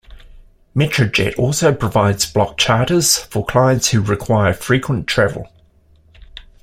[0.75, 5.47] Metrojet also provides block charters for clients who require frequent travel.